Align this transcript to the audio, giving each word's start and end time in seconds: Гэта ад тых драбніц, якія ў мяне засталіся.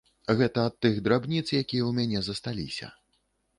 Гэта 0.37 0.63
ад 0.69 0.77
тых 0.85 0.95
драбніц, 1.09 1.45
якія 1.45 1.63
ў 1.85 1.91
мяне 1.99 2.19
засталіся. 2.31 2.93